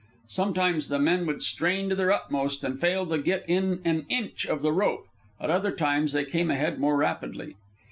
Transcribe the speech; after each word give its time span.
Sometimes 0.29 0.87
the 0.87 0.97
men 0.97 1.27
would 1.27 1.43
strain 1.43 1.87
to 1.89 1.93
their 1.93 2.11
utmost 2.11 2.63
and 2.63 2.81
fail 2.81 3.05
to 3.05 3.19
get 3.19 3.47
in 3.47 3.81
an 3.85 4.07
inch 4.09 4.47
of 4.47 4.63
the 4.63 4.73
rope; 4.73 5.05
at 5.39 5.51
other 5.51 5.71
times 5.71 6.11
they 6.11 6.25
came 6.25 6.49
ahead 6.49 6.79
more 6.79 6.97
rapidly. 6.97 7.55